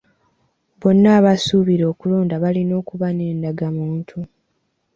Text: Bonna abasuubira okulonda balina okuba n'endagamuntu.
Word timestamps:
Bonna 0.79 1.09
abasuubira 1.19 1.83
okulonda 1.91 2.33
balina 2.43 2.73
okuba 2.81 3.07
n'endagamuntu. 3.11 4.17